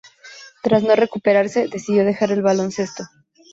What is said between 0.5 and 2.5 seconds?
Tras no recuperarse, decidió dejar el